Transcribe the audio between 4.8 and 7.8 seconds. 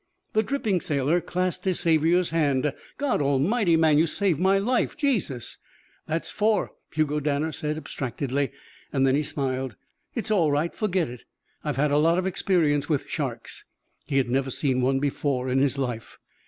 Jesus!" "That's four," Hugo Danner said